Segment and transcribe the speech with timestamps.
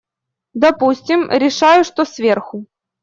[0.55, 2.65] Допустим, решаю, что сверху.